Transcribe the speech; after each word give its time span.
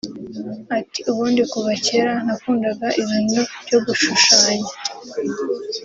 Ati” 0.77 0.99
Ubundi 1.11 1.41
kuva 1.51 1.71
kera 1.85 2.13
nakundaga 2.25 2.87
ibintu 3.01 3.39
byo 3.65 3.79
gushushanya 3.85 4.71